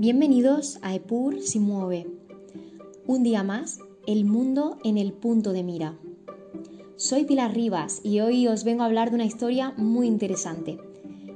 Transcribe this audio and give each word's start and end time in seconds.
Bienvenidos 0.00 0.78
a 0.82 0.94
Epur 0.94 1.40
si 1.40 1.58
mueve. 1.58 2.06
Un 3.08 3.24
día 3.24 3.42
más, 3.42 3.80
el 4.06 4.24
mundo 4.24 4.78
en 4.84 4.96
el 4.96 5.12
punto 5.12 5.52
de 5.52 5.64
mira. 5.64 5.98
Soy 6.94 7.24
Pilar 7.24 7.52
Rivas 7.52 8.00
y 8.04 8.20
hoy 8.20 8.46
os 8.46 8.62
vengo 8.62 8.84
a 8.84 8.86
hablar 8.86 9.08
de 9.10 9.16
una 9.16 9.24
historia 9.24 9.74
muy 9.76 10.06
interesante. 10.06 10.78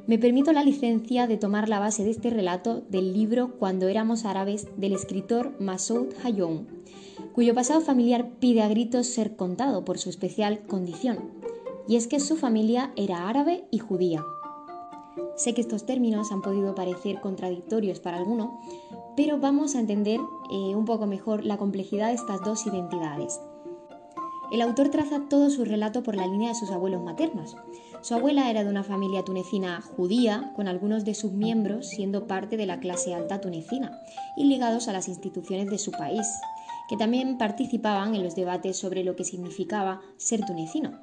Me 0.07 0.17
permito 0.17 0.53
la 0.53 0.63
licencia 0.63 1.27
de 1.27 1.39
tomar 1.39 1.69
la 1.69 1.81
base 1.81 2.05
de 2.05 2.11
este 2.11 2.31
relato 2.31 2.85
del 2.89 3.13
libro 3.13 3.59
Cuando 3.59 3.89
éramos 3.89 4.25
árabes 4.25 4.69
del 4.77 4.93
escritor 4.93 5.61
Masoud 5.61 6.15
Hayoum, 6.23 6.67
cuyo 7.35 7.57
pasado 7.57 7.81
familiar 7.81 8.31
pide 8.39 8.63
a 8.63 8.69
gritos 8.69 9.09
ser 9.09 9.35
contado 9.35 9.85
por 9.85 9.99
su 9.99 10.09
especial 10.09 10.69
condición, 10.69 11.19
y 11.89 11.97
es 11.97 12.07
que 12.07 12.21
su 12.21 12.37
familia 12.37 12.93
era 12.95 13.29
árabe 13.29 13.65
y 13.73 13.81
judía. 13.81 14.25
Sé 15.37 15.55
que 15.55 15.61
estos 15.61 15.87
términos 15.87 16.31
han 16.31 16.43
podido 16.43 16.75
parecer 16.75 17.21
contradictorios 17.21 18.01
para 18.01 18.19
alguno, 18.19 18.61
pero 19.17 19.39
vamos 19.39 19.75
a 19.75 19.81
entender 19.81 20.21
eh, 20.51 20.75
un 20.75 20.85
poco 20.85 21.07
mejor 21.07 21.45
la 21.45 21.57
complejidad 21.57 22.09
de 22.09 22.15
estas 22.15 22.41
dos 22.43 22.67
identidades. 22.67 23.41
El 24.53 24.61
autor 24.61 24.91
traza 24.91 25.23
todo 25.31 25.49
su 25.49 25.65
relato 25.65 26.03
por 26.03 26.15
la 26.15 26.27
línea 26.27 26.51
de 26.51 26.55
sus 26.55 26.71
abuelos 26.71 27.03
maternos. 27.03 27.57
Su 28.03 28.15
abuela 28.15 28.51
era 28.51 28.65
de 28.65 28.69
una 28.69 28.85
familia 28.85 29.25
tunecina 29.25 29.81
judía, 29.81 30.53
con 30.55 30.69
algunos 30.69 31.07
de 31.07 31.15
sus 31.15 31.33
miembros 31.33 31.89
siendo 31.89 32.27
parte 32.27 32.59
de 32.59 32.67
la 32.67 32.79
clase 32.79 33.15
alta 33.15 33.41
tunecina 33.41 33.99
y 34.37 34.45
ligados 34.45 34.89
a 34.89 34.93
las 34.93 35.09
instituciones 35.09 35.71
de 35.71 35.79
su 35.79 35.91
país, 35.91 36.27
que 36.89 36.99
también 36.99 37.39
participaban 37.39 38.15
en 38.15 38.23
los 38.23 38.35
debates 38.35 38.77
sobre 38.77 39.05
lo 39.05 39.17
que 39.17 39.25
significaba 39.25 40.03
ser 40.19 40.45
tunecino. 40.45 40.99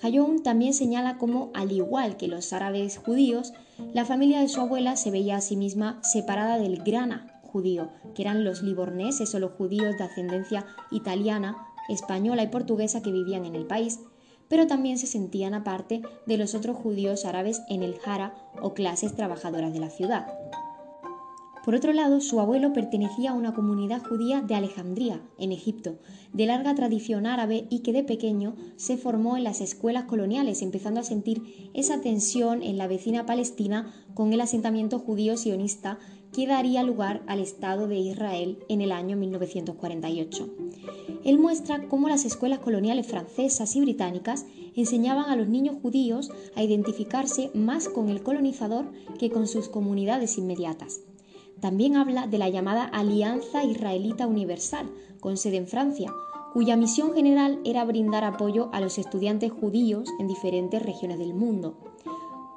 Hayoun 0.00 0.42
también 0.42 0.74
señala 0.74 1.18
cómo, 1.18 1.50
al 1.54 1.72
igual 1.72 2.16
que 2.16 2.28
los 2.28 2.52
árabes 2.52 2.98
judíos, 2.98 3.52
la 3.92 4.04
familia 4.04 4.40
de 4.40 4.48
su 4.48 4.60
abuela 4.60 4.96
se 4.96 5.10
veía 5.10 5.36
a 5.36 5.40
sí 5.40 5.56
misma 5.56 6.00
separada 6.02 6.58
del 6.58 6.82
grana 6.82 7.40
judío, 7.42 7.90
que 8.14 8.22
eran 8.22 8.44
los 8.44 8.62
liborneses 8.62 9.34
o 9.34 9.40
los 9.40 9.52
judíos 9.52 9.96
de 9.98 10.04
ascendencia 10.04 10.66
italiana, 10.90 11.56
española 11.88 12.42
y 12.42 12.48
portuguesa 12.48 13.02
que 13.02 13.12
vivían 13.12 13.44
en 13.44 13.56
el 13.56 13.66
país, 13.66 13.98
pero 14.48 14.66
también 14.66 14.98
se 14.98 15.06
sentían 15.06 15.54
aparte 15.54 16.02
de 16.26 16.36
los 16.38 16.54
otros 16.54 16.76
judíos 16.76 17.24
árabes 17.24 17.62
en 17.68 17.82
el 17.82 17.98
Jara 17.98 18.34
o 18.62 18.74
clases 18.74 19.14
trabajadoras 19.16 19.72
de 19.72 19.80
la 19.80 19.90
ciudad. 19.90 20.26
Por 21.68 21.74
otro 21.74 21.92
lado, 21.92 22.22
su 22.22 22.40
abuelo 22.40 22.72
pertenecía 22.72 23.32
a 23.32 23.34
una 23.34 23.52
comunidad 23.52 24.02
judía 24.02 24.40
de 24.40 24.54
Alejandría, 24.54 25.20
en 25.38 25.52
Egipto, 25.52 25.98
de 26.32 26.46
larga 26.46 26.74
tradición 26.74 27.26
árabe 27.26 27.66
y 27.68 27.80
que 27.80 27.92
de 27.92 28.02
pequeño 28.02 28.56
se 28.76 28.96
formó 28.96 29.36
en 29.36 29.44
las 29.44 29.60
escuelas 29.60 30.04
coloniales, 30.04 30.62
empezando 30.62 31.00
a 31.00 31.02
sentir 31.02 31.70
esa 31.74 32.00
tensión 32.00 32.62
en 32.62 32.78
la 32.78 32.86
vecina 32.86 33.26
Palestina 33.26 33.92
con 34.14 34.32
el 34.32 34.40
asentamiento 34.40 34.98
judío 34.98 35.36
sionista 35.36 35.98
que 36.32 36.46
daría 36.46 36.82
lugar 36.82 37.22
al 37.26 37.38
Estado 37.38 37.86
de 37.86 37.98
Israel 37.98 38.60
en 38.70 38.80
el 38.80 38.90
año 38.90 39.18
1948. 39.18 40.48
Él 41.22 41.38
muestra 41.38 41.86
cómo 41.86 42.08
las 42.08 42.24
escuelas 42.24 42.60
coloniales 42.60 43.06
francesas 43.06 43.76
y 43.76 43.82
británicas 43.82 44.46
enseñaban 44.74 45.28
a 45.28 45.36
los 45.36 45.48
niños 45.48 45.76
judíos 45.82 46.30
a 46.56 46.62
identificarse 46.62 47.50
más 47.52 47.90
con 47.90 48.08
el 48.08 48.22
colonizador 48.22 48.90
que 49.18 49.28
con 49.28 49.46
sus 49.46 49.68
comunidades 49.68 50.38
inmediatas. 50.38 51.02
También 51.60 51.96
habla 51.96 52.26
de 52.26 52.38
la 52.38 52.48
llamada 52.48 52.84
Alianza 52.84 53.64
Israelita 53.64 54.26
Universal, 54.26 54.88
con 55.20 55.36
sede 55.36 55.56
en 55.56 55.66
Francia, 55.66 56.12
cuya 56.52 56.76
misión 56.76 57.14
general 57.14 57.58
era 57.64 57.84
brindar 57.84 58.24
apoyo 58.24 58.68
a 58.72 58.80
los 58.80 58.98
estudiantes 58.98 59.52
judíos 59.52 60.08
en 60.18 60.28
diferentes 60.28 60.82
regiones 60.82 61.18
del 61.18 61.34
mundo. 61.34 61.76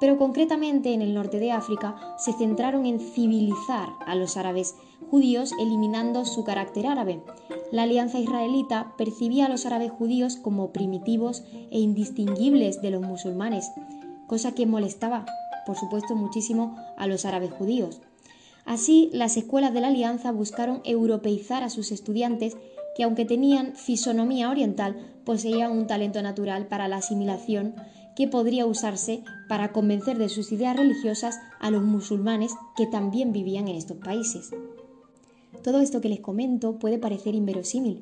Pero 0.00 0.18
concretamente 0.18 0.94
en 0.94 1.02
el 1.02 1.14
norte 1.14 1.38
de 1.38 1.52
África 1.52 2.16
se 2.18 2.32
centraron 2.32 2.86
en 2.86 2.98
civilizar 2.98 3.90
a 4.06 4.14
los 4.14 4.36
árabes 4.36 4.74
judíos 5.10 5.52
eliminando 5.60 6.24
su 6.24 6.42
carácter 6.42 6.86
árabe. 6.86 7.22
La 7.70 7.82
Alianza 7.82 8.18
Israelita 8.18 8.94
percibía 8.96 9.46
a 9.46 9.48
los 9.48 9.66
árabes 9.66 9.92
judíos 9.92 10.36
como 10.36 10.72
primitivos 10.72 11.44
e 11.70 11.78
indistinguibles 11.78 12.82
de 12.82 12.90
los 12.90 13.02
musulmanes, 13.02 13.70
cosa 14.26 14.52
que 14.52 14.66
molestaba, 14.66 15.26
por 15.66 15.76
supuesto, 15.76 16.16
muchísimo 16.16 16.76
a 16.96 17.06
los 17.06 17.24
árabes 17.24 17.52
judíos. 17.52 18.00
Así, 18.64 19.10
las 19.12 19.36
escuelas 19.36 19.74
de 19.74 19.80
la 19.80 19.88
Alianza 19.88 20.32
buscaron 20.32 20.80
europeizar 20.84 21.62
a 21.62 21.70
sus 21.70 21.92
estudiantes 21.92 22.56
que, 22.96 23.02
aunque 23.02 23.24
tenían 23.24 23.74
fisonomía 23.74 24.50
oriental, 24.50 24.96
poseían 25.24 25.72
un 25.72 25.86
talento 25.86 26.22
natural 26.22 26.66
para 26.66 26.88
la 26.88 26.96
asimilación 26.96 27.74
que 28.14 28.28
podría 28.28 28.66
usarse 28.66 29.22
para 29.48 29.72
convencer 29.72 30.18
de 30.18 30.28
sus 30.28 30.52
ideas 30.52 30.76
religiosas 30.76 31.40
a 31.60 31.70
los 31.70 31.82
musulmanes 31.82 32.52
que 32.76 32.86
también 32.86 33.32
vivían 33.32 33.68
en 33.68 33.76
estos 33.76 33.96
países. 33.96 34.50
Todo 35.62 35.80
esto 35.80 36.00
que 36.00 36.08
les 36.08 36.20
comento 36.20 36.78
puede 36.78 36.98
parecer 36.98 37.34
inverosímil, 37.34 38.00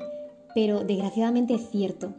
pero 0.54 0.82
desgraciadamente 0.82 1.54
es 1.54 1.68
cierto. 1.70 2.14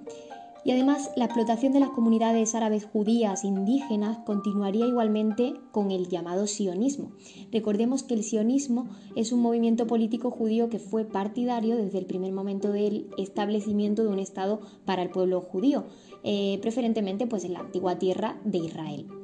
Y 0.63 0.71
además, 0.71 1.11
la 1.15 1.25
explotación 1.25 1.73
de 1.73 1.79
las 1.79 1.89
comunidades 1.89 2.53
árabes 2.53 2.85
judías 2.85 3.43
indígenas 3.43 4.19
continuaría 4.25 4.85
igualmente 4.85 5.55
con 5.71 5.91
el 5.91 6.07
llamado 6.07 6.45
sionismo. 6.45 7.11
Recordemos 7.51 8.03
que 8.03 8.13
el 8.13 8.23
sionismo 8.23 8.87
es 9.15 9.31
un 9.31 9.41
movimiento 9.41 9.87
político 9.87 10.29
judío 10.29 10.69
que 10.69 10.79
fue 10.79 11.05
partidario 11.05 11.75
desde 11.77 11.97
el 11.97 12.05
primer 12.05 12.31
momento 12.31 12.71
del 12.71 13.09
establecimiento 13.17 14.03
de 14.03 14.09
un 14.09 14.19
Estado 14.19 14.61
para 14.85 15.01
el 15.01 15.09
pueblo 15.09 15.41
judío, 15.41 15.85
eh, 16.23 16.59
preferentemente 16.61 17.25
pues, 17.25 17.43
en 17.43 17.53
la 17.53 17.59
antigua 17.59 17.97
tierra 17.97 18.39
de 18.45 18.59
Israel. 18.59 19.20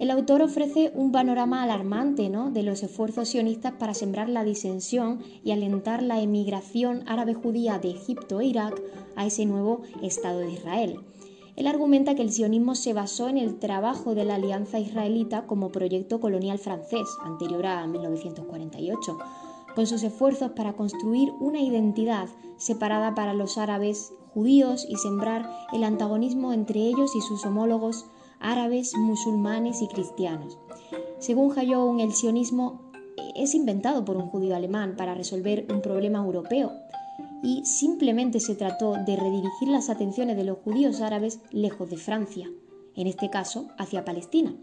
El 0.00 0.10
autor 0.10 0.40
ofrece 0.40 0.90
un 0.94 1.12
panorama 1.12 1.62
alarmante 1.62 2.30
de 2.30 2.62
los 2.62 2.82
esfuerzos 2.82 3.28
sionistas 3.28 3.74
para 3.74 3.92
sembrar 3.92 4.30
la 4.30 4.44
disensión 4.44 5.20
y 5.44 5.50
alentar 5.50 6.02
la 6.02 6.22
emigración 6.22 7.02
árabe-judía 7.06 7.78
de 7.78 7.90
Egipto 7.90 8.40
e 8.40 8.46
Irak 8.46 8.80
a 9.14 9.26
ese 9.26 9.44
nuevo 9.44 9.82
Estado 10.00 10.38
de 10.38 10.52
Israel. 10.52 11.00
Él 11.54 11.66
argumenta 11.66 12.14
que 12.14 12.22
el 12.22 12.32
sionismo 12.32 12.76
se 12.76 12.94
basó 12.94 13.28
en 13.28 13.36
el 13.36 13.58
trabajo 13.58 14.14
de 14.14 14.24
la 14.24 14.36
Alianza 14.36 14.78
Israelita 14.78 15.46
como 15.46 15.70
proyecto 15.70 16.18
colonial 16.18 16.58
francés, 16.58 17.06
anterior 17.22 17.66
a 17.66 17.86
1948, 17.86 19.18
con 19.74 19.86
sus 19.86 20.02
esfuerzos 20.02 20.52
para 20.52 20.72
construir 20.72 21.30
una 21.40 21.60
identidad 21.60 22.30
separada 22.56 23.14
para 23.14 23.34
los 23.34 23.58
árabes 23.58 24.14
judíos 24.32 24.86
y 24.88 24.96
sembrar 24.96 25.46
el 25.74 25.84
antagonismo 25.84 26.54
entre 26.54 26.80
ellos 26.80 27.14
y 27.14 27.20
sus 27.20 27.44
homólogos 27.44 28.06
árabes, 28.40 28.96
musulmanes 28.96 29.82
y 29.82 29.88
cristianos. 29.88 30.58
Según 31.18 31.56
Hayoun, 31.56 32.00
el 32.00 32.12
sionismo 32.12 32.90
es 33.36 33.54
inventado 33.54 34.04
por 34.04 34.16
un 34.16 34.26
judío 34.26 34.56
alemán 34.56 34.94
para 34.96 35.14
resolver 35.14 35.66
un 35.70 35.82
problema 35.82 36.18
europeo 36.18 36.72
y 37.42 37.64
simplemente 37.64 38.40
se 38.40 38.54
trató 38.54 38.94
de 38.94 39.16
redirigir 39.16 39.68
las 39.68 39.88
atenciones 39.90 40.36
de 40.36 40.44
los 40.44 40.58
judíos 40.58 41.00
árabes 41.00 41.40
lejos 41.50 41.88
de 41.90 41.96
Francia, 41.96 42.50
en 42.96 43.06
este 43.06 43.30
caso 43.30 43.68
hacia 43.78 44.04
Palestina. 44.04 44.54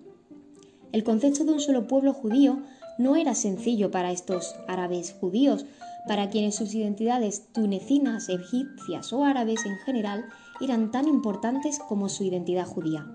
El 0.91 1.03
concepto 1.03 1.43
de 1.43 1.51
un 1.51 1.59
solo 1.59 1.87
pueblo 1.87 2.13
judío 2.13 2.61
no 2.97 3.15
era 3.15 3.35
sencillo 3.35 3.91
para 3.91 4.11
estos 4.11 4.55
árabes 4.67 5.15
judíos, 5.19 5.65
para 6.07 6.29
quienes 6.29 6.55
sus 6.55 6.73
identidades 6.73 7.47
tunecinas, 7.51 8.29
egipcias 8.29 9.11
o 9.11 9.23
árabes 9.23 9.65
en 9.65 9.77
general 9.79 10.25
eran 10.61 10.91
tan 10.91 11.07
importantes 11.07 11.79
como 11.79 12.09
su 12.09 12.23
identidad 12.23 12.65
judía. 12.65 13.05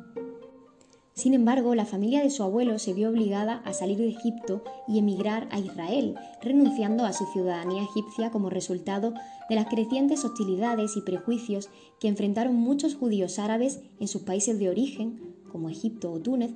Sin 1.15 1.35
embargo, 1.35 1.75
la 1.75 1.85
familia 1.85 2.23
de 2.23 2.31
su 2.31 2.43
abuelo 2.43 2.79
se 2.79 2.95
vio 2.95 3.11
obligada 3.11 3.61
a 3.67 3.75
salir 3.75 3.99
de 3.99 4.09
Egipto 4.09 4.65
y 4.89 4.99
emigrar 4.99 5.47
a 5.51 5.59
Israel, 5.59 6.15
renunciando 6.41 7.05
a 7.05 7.13
su 7.13 7.27
ciudadanía 7.27 7.83
egipcia 7.83 8.31
como 8.31 8.49
resultado 8.49 9.13
de 9.49 9.55
las 9.55 9.67
crecientes 9.67 10.25
hostilidades 10.25 10.97
y 10.97 11.03
prejuicios 11.03 11.69
que 12.01 12.09
enfrentaron 12.09 12.55
muchos 12.55 12.95
judíos 12.95 13.39
árabes 13.39 13.81
en 14.01 14.09
sus 14.09 14.23
países 14.23 14.59
de 14.59 14.71
origen, 14.71 15.35
como 15.51 15.69
Egipto 15.69 16.11
o 16.11 16.19
Túnez, 16.19 16.53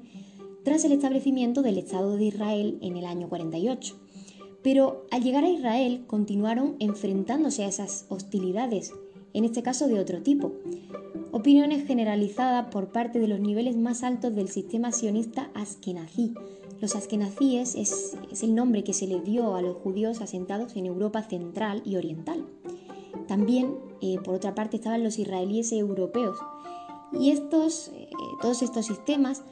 tras 0.65 0.85
el 0.85 0.93
establecimiento 0.93 1.61
del 1.61 1.77
Estado 1.77 2.17
de 2.17 2.25
Israel 2.25 2.79
en 2.81 2.97
el 2.97 3.05
año 3.05 3.29
48. 3.29 3.95
Pero 4.63 5.07
al 5.11 5.23
llegar 5.23 5.45
a 5.45 5.51
Israel 5.51 6.05
continuaron 6.07 6.77
enfrentándose 6.81 7.63
a 7.63 7.69
esas 7.69 8.07
hostilidades, 8.09 8.93
en 9.37 9.45
este 9.45 9.63
caso 9.63 9.87
de 9.87 10.01
otro 10.01 10.23
tipo 10.23 10.53
opiniones 11.31 11.87
generalizadas 11.87 12.69
por 12.69 12.89
parte 12.89 13.19
de 13.19 13.29
los 13.29 13.41
niveles 13.41 13.77
más 13.77 14.03
altos 14.03 14.35
del 14.35 14.49
sistema 14.49 14.91
sionista 14.91 15.51
askenazí. 15.53 16.33
Los 16.81 16.97
askenazíes 16.97 17.75
es, 17.75 18.17
el 18.43 18.55
nombre 18.55 18.83
que 18.83 18.95
se 18.95 19.07
le 19.07 19.21
dio 19.21 19.55
a 19.55 19.61
los 19.61 19.77
judíos 19.77 20.23
asentados 20.23 20.75
en 20.77 20.87
Europa 20.87 21.23
central 21.23 21.83
y 21.85 21.97
oriental. 21.97 22.47
También, 23.29 23.77
eh, 24.01 24.17
por 24.25 24.35
otra 24.35 24.55
parte, 24.55 24.77
estaban 24.77 25.05
los 25.05 25.19
israelíes 25.19 25.73
europeos. 25.73 26.39
Y 27.13 27.31
estos, 27.31 27.89
eh, 27.89 28.09
todos 28.41 28.63
estos 28.63 28.87
sistemas 28.87 29.43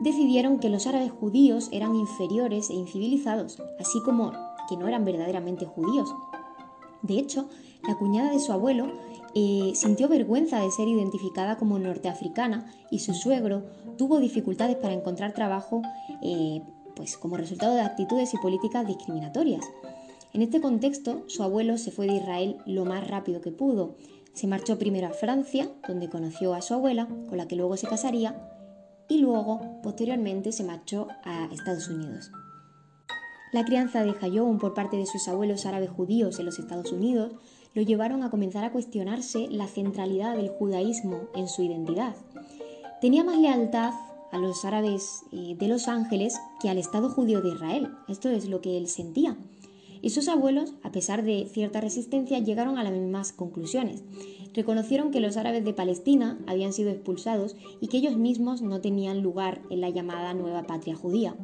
decidieron 0.00 0.58
que 0.58 0.70
los 0.70 0.88
árabes 0.88 1.12
judíos 1.12 1.68
eran 1.70 1.94
inferiores 1.94 2.68
e 2.70 2.74
incivilizados, 2.74 3.62
así 3.78 4.00
como 4.02 4.32
que 4.68 4.76
no 4.76 4.88
eran 4.88 5.04
verdaderamente 5.04 5.66
judíos. 5.66 6.12
De 7.02 7.18
hecho, 7.18 7.48
la 7.86 7.96
cuñada 7.96 8.32
de 8.32 8.40
su 8.40 8.52
abuelo 8.52 8.92
eh, 9.34 9.72
sintió 9.74 10.08
vergüenza 10.08 10.60
de 10.60 10.70
ser 10.70 10.88
identificada 10.88 11.56
como 11.56 11.78
norteafricana 11.78 12.72
y 12.90 13.00
su 13.00 13.14
suegro 13.14 13.64
tuvo 13.98 14.18
dificultades 14.18 14.76
para 14.76 14.94
encontrar 14.94 15.32
trabajo 15.32 15.82
eh, 16.22 16.62
pues 16.94 17.18
como 17.18 17.36
resultado 17.36 17.74
de 17.74 17.82
actitudes 17.82 18.32
y 18.34 18.38
políticas 18.38 18.86
discriminatorias. 18.86 19.64
En 20.32 20.42
este 20.42 20.60
contexto, 20.60 21.24
su 21.28 21.42
abuelo 21.42 21.78
se 21.78 21.90
fue 21.90 22.06
de 22.06 22.16
Israel 22.16 22.58
lo 22.66 22.84
más 22.84 23.06
rápido 23.06 23.40
que 23.40 23.52
pudo. 23.52 23.96
Se 24.32 24.46
marchó 24.46 24.78
primero 24.78 25.06
a 25.06 25.10
Francia, 25.10 25.68
donde 25.86 26.08
conoció 26.08 26.54
a 26.54 26.62
su 26.62 26.74
abuela, 26.74 27.06
con 27.28 27.38
la 27.38 27.46
que 27.46 27.56
luego 27.56 27.76
se 27.76 27.86
casaría, 27.86 28.50
y 29.08 29.18
luego, 29.18 29.80
posteriormente, 29.82 30.52
se 30.52 30.64
marchó 30.64 31.08
a 31.24 31.48
Estados 31.52 31.88
Unidos. 31.88 32.30
La 33.52 33.64
crianza 33.64 34.02
de 34.02 34.14
Hayón 34.20 34.58
por 34.58 34.74
parte 34.74 34.96
de 34.96 35.06
sus 35.06 35.28
abuelos 35.28 35.66
árabes 35.66 35.90
judíos 35.90 36.38
en 36.38 36.46
los 36.46 36.58
Estados 36.58 36.92
Unidos 36.92 37.32
lo 37.74 37.82
llevaron 37.82 38.22
a 38.22 38.30
comenzar 38.30 38.64
a 38.64 38.72
cuestionarse 38.72 39.48
la 39.50 39.66
centralidad 39.68 40.36
del 40.36 40.48
judaísmo 40.48 41.28
en 41.34 41.48
su 41.48 41.62
identidad. 41.62 42.14
Tenía 43.00 43.22
más 43.22 43.38
lealtad 43.38 43.92
a 44.32 44.38
los 44.38 44.64
árabes 44.64 45.22
eh, 45.32 45.54
de 45.58 45.68
Los 45.68 45.86
Ángeles 45.86 46.40
que 46.60 46.68
al 46.68 46.78
Estado 46.78 47.10
judío 47.10 47.42
de 47.42 47.50
Israel. 47.50 47.90
Esto 48.08 48.28
es 48.28 48.48
lo 48.48 48.60
que 48.60 48.76
él 48.76 48.88
sentía. 48.88 49.36
Y 50.02 50.10
sus 50.10 50.28
abuelos, 50.28 50.74
a 50.82 50.90
pesar 50.90 51.22
de 51.22 51.48
cierta 51.52 51.80
resistencia, 51.80 52.38
llegaron 52.38 52.78
a 52.78 52.84
las 52.84 52.92
mismas 52.92 53.32
conclusiones. 53.32 54.02
Reconocieron 54.54 55.10
que 55.10 55.20
los 55.20 55.36
árabes 55.36 55.64
de 55.64 55.74
Palestina 55.74 56.38
habían 56.46 56.72
sido 56.72 56.90
expulsados 56.90 57.56
y 57.80 57.88
que 57.88 57.98
ellos 57.98 58.16
mismos 58.16 58.62
no 58.62 58.80
tenían 58.80 59.22
lugar 59.22 59.62
en 59.70 59.80
la 59.80 59.90
llamada 59.90 60.32
nueva 60.34 60.62
patria 60.66 60.96
judía. 60.96 61.34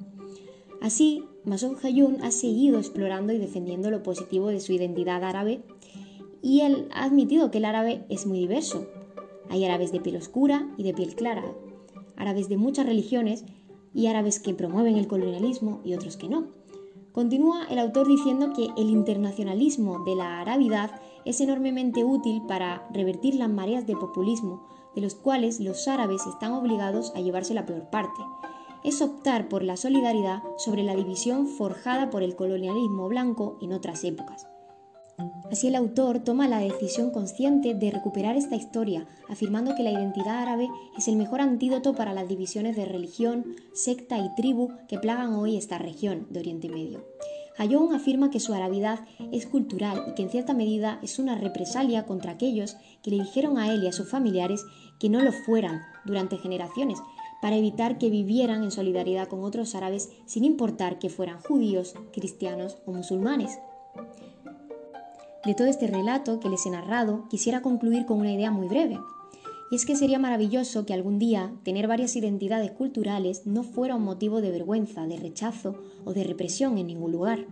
Así, 0.82 1.28
Masoud 1.44 1.76
Hayun 1.84 2.24
ha 2.24 2.32
seguido 2.32 2.80
explorando 2.80 3.32
y 3.32 3.38
defendiendo 3.38 3.88
lo 3.88 4.02
positivo 4.02 4.48
de 4.48 4.58
su 4.58 4.72
identidad 4.72 5.22
árabe 5.22 5.62
y 6.42 6.62
él 6.62 6.88
ha 6.92 7.04
admitido 7.04 7.52
que 7.52 7.58
el 7.58 7.66
árabe 7.66 8.04
es 8.08 8.26
muy 8.26 8.40
diverso. 8.40 8.88
Hay 9.48 9.64
árabes 9.64 9.92
de 9.92 10.00
piel 10.00 10.16
oscura 10.16 10.68
y 10.76 10.82
de 10.82 10.92
piel 10.92 11.14
clara, 11.14 11.44
árabes 12.16 12.48
de 12.48 12.56
muchas 12.56 12.84
religiones 12.84 13.44
y 13.94 14.08
árabes 14.08 14.40
que 14.40 14.54
promueven 14.54 14.96
el 14.96 15.06
colonialismo 15.06 15.80
y 15.84 15.94
otros 15.94 16.16
que 16.16 16.28
no. 16.28 16.48
Continúa 17.12 17.64
el 17.70 17.78
autor 17.78 18.08
diciendo 18.08 18.52
que 18.52 18.70
el 18.76 18.90
internacionalismo 18.90 20.02
de 20.04 20.16
la 20.16 20.40
arabidad 20.40 21.00
es 21.24 21.40
enormemente 21.40 22.02
útil 22.02 22.42
para 22.48 22.88
revertir 22.92 23.36
las 23.36 23.50
mareas 23.50 23.86
de 23.86 23.94
populismo, 23.94 24.66
de 24.96 25.02
los 25.02 25.14
cuales 25.14 25.60
los 25.60 25.86
árabes 25.86 26.26
están 26.26 26.50
obligados 26.50 27.12
a 27.14 27.20
llevarse 27.20 27.54
la 27.54 27.66
peor 27.66 27.88
parte. 27.88 28.20
Es 28.84 29.00
optar 29.00 29.48
por 29.48 29.62
la 29.62 29.76
solidaridad 29.76 30.42
sobre 30.58 30.82
la 30.82 30.94
división 30.94 31.46
forjada 31.46 32.10
por 32.10 32.22
el 32.22 32.34
colonialismo 32.34 33.08
blanco 33.08 33.58
en 33.60 33.72
otras 33.72 34.02
épocas. 34.04 34.46
Así 35.50 35.68
el 35.68 35.76
autor 35.76 36.20
toma 36.20 36.48
la 36.48 36.58
decisión 36.58 37.10
consciente 37.10 37.74
de 37.74 37.90
recuperar 37.90 38.36
esta 38.36 38.56
historia, 38.56 39.06
afirmando 39.28 39.74
que 39.74 39.82
la 39.82 39.92
identidad 39.92 40.42
árabe 40.42 40.68
es 40.96 41.06
el 41.08 41.16
mejor 41.16 41.40
antídoto 41.40 41.94
para 41.94 42.14
las 42.14 42.26
divisiones 42.26 42.74
de 42.74 42.86
religión, 42.86 43.44
secta 43.74 44.18
y 44.18 44.34
tribu 44.34 44.70
que 44.88 44.98
plagan 44.98 45.34
hoy 45.34 45.56
esta 45.56 45.78
región 45.78 46.26
de 46.30 46.40
Oriente 46.40 46.68
Medio. 46.68 47.04
Hayón 47.58 47.94
afirma 47.94 48.30
que 48.30 48.40
su 48.40 48.54
arabidad 48.54 49.00
es 49.30 49.46
cultural 49.46 50.06
y 50.08 50.14
que 50.14 50.22
en 50.22 50.30
cierta 50.30 50.54
medida 50.54 50.98
es 51.02 51.18
una 51.18 51.34
represalia 51.34 52.06
contra 52.06 52.32
aquellos 52.32 52.76
que 53.02 53.10
le 53.10 53.22
dijeron 53.22 53.58
a 53.58 53.72
él 53.72 53.84
y 53.84 53.88
a 53.88 53.92
sus 53.92 54.08
familiares 54.08 54.64
que 54.98 55.10
no 55.10 55.20
lo 55.20 55.32
fueran 55.32 55.82
durante 56.06 56.38
generaciones, 56.38 56.98
para 57.42 57.56
evitar 57.56 57.98
que 57.98 58.08
vivieran 58.08 58.62
en 58.62 58.70
solidaridad 58.70 59.26
con 59.26 59.42
otros 59.42 59.74
árabes 59.74 60.10
sin 60.26 60.44
importar 60.44 61.00
que 61.00 61.10
fueran 61.10 61.40
judíos, 61.40 61.94
cristianos 62.12 62.78
o 62.86 62.92
musulmanes. 62.92 63.58
De 65.44 65.54
todo 65.54 65.66
este 65.66 65.88
relato 65.88 66.38
que 66.38 66.48
les 66.48 66.64
he 66.66 66.70
narrado, 66.70 67.26
quisiera 67.28 67.60
concluir 67.60 68.06
con 68.06 68.20
una 68.20 68.32
idea 68.32 68.52
muy 68.52 68.68
breve. 68.68 69.00
Y 69.72 69.74
es 69.74 69.84
que 69.84 69.96
sería 69.96 70.20
maravilloso 70.20 70.86
que 70.86 70.94
algún 70.94 71.18
día 71.18 71.52
tener 71.64 71.88
varias 71.88 72.14
identidades 72.14 72.70
culturales 72.70 73.44
no 73.44 73.64
fuera 73.64 73.96
un 73.96 74.04
motivo 74.04 74.40
de 74.40 74.52
vergüenza, 74.52 75.08
de 75.08 75.16
rechazo 75.16 75.74
o 76.04 76.12
de 76.12 76.22
represión 76.22 76.78
en 76.78 76.86
ningún 76.86 77.10
lugar. 77.10 77.46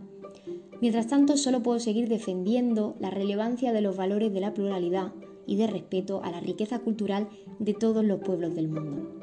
Mientras 0.81 1.09
tanto, 1.09 1.37
solo 1.37 1.65
puedo 1.65 1.81
seguir 1.81 2.09
defendiendo 2.09 2.95
la 3.01 3.11
relevancia 3.11 3.73
de 3.73 3.81
los 3.81 3.97
valores 3.97 4.33
de 4.33 4.41
la 4.41 4.55
pluralidad 4.55 5.13
y 5.49 5.57
de 5.57 5.67
respeto 5.67 6.23
a 6.23 6.31
la 6.31 6.39
riqueza 6.39 6.79
cultural 6.79 7.29
de 7.59 7.75
todos 7.75 8.05
los 8.05 8.21
pueblos 8.21 8.55
del 8.55 8.69
mundo. 8.69 9.20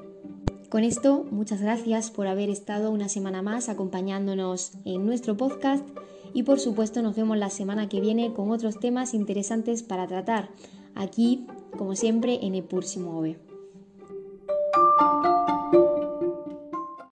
Con 0.70 0.84
esto, 0.84 1.26
muchas 1.32 1.62
gracias 1.62 2.12
por 2.12 2.28
haber 2.28 2.50
estado 2.50 2.92
una 2.92 3.08
semana 3.08 3.42
más 3.42 3.70
acompañándonos 3.70 4.74
en 4.84 5.06
nuestro 5.06 5.38
podcast 5.38 5.88
y 6.34 6.44
por 6.44 6.60
supuesto 6.60 7.02
nos 7.02 7.16
vemos 7.16 7.38
la 7.38 7.50
semana 7.50 7.88
que 7.88 8.02
viene 8.02 8.34
con 8.34 8.52
otros 8.52 8.78
temas 8.78 9.14
interesantes 9.14 9.82
para 9.82 10.08
tratar 10.08 10.50
aquí, 10.94 11.48
como 11.78 11.96
siempre, 11.96 12.46
en 12.46 12.54
Epur 12.54 12.84
Mueve. 12.98 13.47